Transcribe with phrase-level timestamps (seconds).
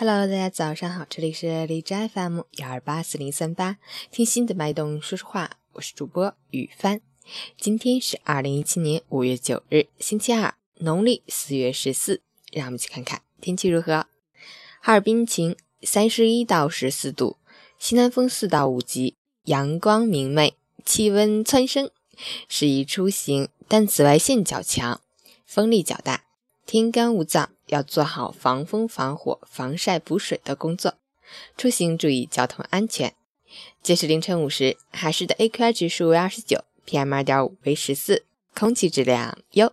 [0.00, 3.78] Hello，大家早上好，这里是荔枝 FM 幺二八四零三八，
[4.12, 7.00] 听心的脉动说说话，我是主播雨帆。
[7.60, 12.22] 今天是二零一七年五月九日，星期二，农历四月十四。
[12.52, 14.06] 让我们去看看天气如何。
[14.80, 17.38] 哈尔滨晴，三十一到十四度，
[17.80, 20.54] 西南风四到五级，阳光明媚，
[20.84, 21.90] 气温蹿升，
[22.48, 25.00] 适宜出行，但紫外线较强，
[25.44, 26.26] 风力较大，
[26.68, 27.48] 天干物燥。
[27.68, 30.94] 要做好防风、防火、防晒、补水的工作，
[31.56, 33.14] 出行注意交通安全。
[33.82, 39.72] 截止凌晨五时，海市的 AQI 指数为二十九，PM 二点五为十四，空气质量优。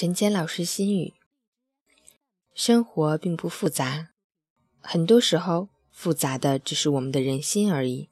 [0.00, 1.12] 陈坚老师心语：
[2.54, 4.08] 生活并不复杂，
[4.80, 8.08] 很多时候复杂的只是我们的人心而已。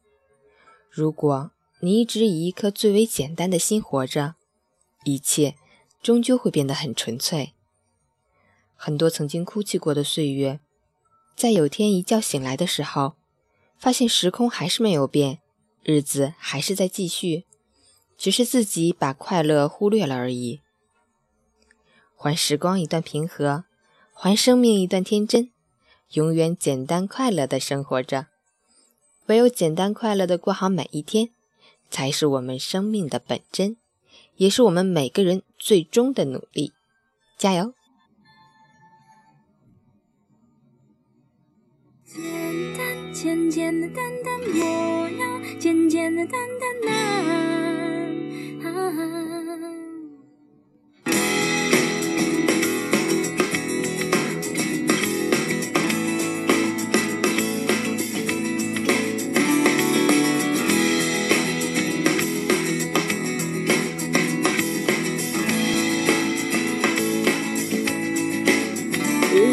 [0.90, 4.34] 如果你一直以一颗最为简单的心活着，
[5.04, 5.54] 一切
[6.02, 7.54] 终究会变得很纯粹。
[8.74, 10.60] 很多曾经哭泣过的岁月，
[11.34, 13.14] 在有天一觉醒来的时候，
[13.78, 15.38] 发现时空还是没有变，
[15.82, 17.46] 日子还是在继续，
[18.18, 20.60] 只是自己把快乐忽略了而已。
[22.20, 23.62] 还时光一段平和，
[24.12, 25.52] 还生命一段天真，
[26.14, 28.26] 永远简单快乐的生活着。
[29.26, 31.28] 唯有简单快乐的过好每一天，
[31.88, 33.76] 才是我们生命的本真，
[34.34, 36.72] 也是我们每个人最终的努力。
[37.36, 37.72] 加油！
[42.04, 46.40] 简简简的单单，我要简简单单
[46.90, 46.94] 啊。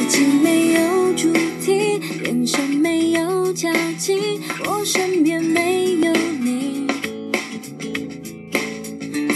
[0.05, 6.85] 爱情没有主题，人生没有交集，我身边没有你。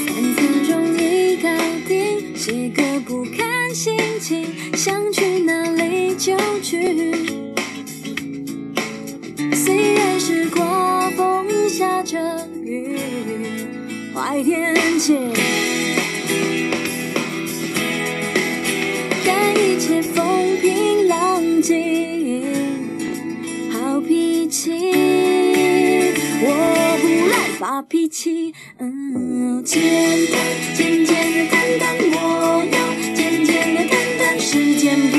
[0.06, 1.50] 三餐容易搞
[1.88, 4.46] 定，写歌不看心情，
[4.78, 7.16] 想去哪里就去。
[9.56, 12.96] 虽然是刮风下着雨，
[14.14, 15.18] 坏天气。
[27.82, 29.82] 脾气，嗯，简
[30.32, 30.40] 单，
[30.76, 34.40] 简简单单，我要简简单单。
[34.40, 35.18] 时间不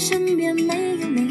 [0.00, 1.28] 身边没有你，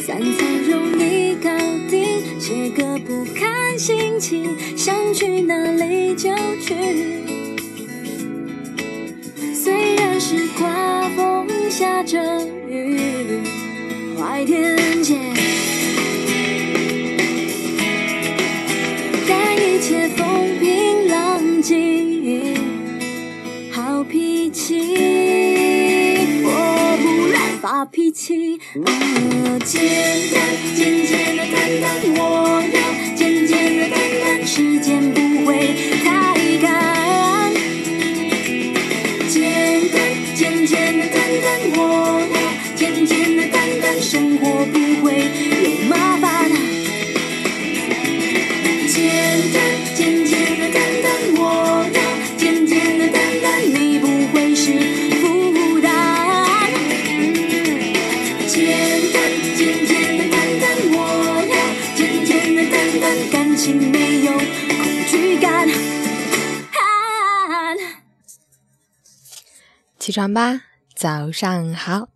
[0.00, 1.50] 三餐容易搞
[1.90, 6.30] 定，写歌不看心情，想去哪里就
[6.60, 6.72] 去。
[9.52, 12.96] 虽然是刮风下着雨，
[14.16, 15.18] 坏天气，
[19.28, 20.26] 但一切风
[20.60, 22.54] 平浪静，
[23.72, 25.09] 好脾气。
[27.80, 28.82] 发脾气，简
[30.30, 30.38] 单
[30.76, 31.48] 简简单
[31.80, 32.20] 单，我
[32.74, 32.78] 要
[33.16, 33.90] 简简单
[34.20, 34.89] 单，时间
[63.80, 65.68] 没有恐惧感。
[69.98, 70.62] 起床吧，
[70.94, 72.08] 早上好。